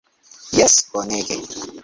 Jes! 0.59 0.77
Bonege. 0.95 1.37